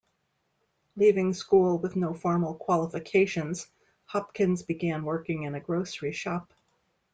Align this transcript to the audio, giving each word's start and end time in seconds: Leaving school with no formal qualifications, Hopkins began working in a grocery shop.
Leaving 0.95 1.31
school 1.31 1.77
with 1.77 1.95
no 1.95 2.11
formal 2.15 2.55
qualifications, 2.55 3.67
Hopkins 4.05 4.63
began 4.63 5.03
working 5.05 5.43
in 5.43 5.53
a 5.53 5.59
grocery 5.59 6.11
shop. 6.11 6.55